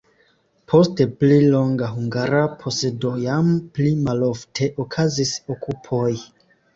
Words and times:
Post 0.71 0.99
pli 1.17 1.35
longa 1.55 1.89
hungara 1.97 2.39
posedo 2.63 3.11
jam 3.23 3.51
pli 3.75 3.91
malofte 4.07 4.71
okazis 4.85 5.35
okupoj. 5.57 6.09